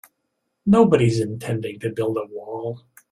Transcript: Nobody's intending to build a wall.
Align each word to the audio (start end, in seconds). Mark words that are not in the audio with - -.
Nobody's 0.65 1.19
intending 1.19 1.79
to 1.81 1.91
build 1.91 2.17
a 2.17 2.25
wall. 2.25 2.81